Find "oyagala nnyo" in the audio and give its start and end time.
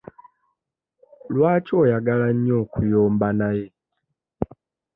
1.81-2.55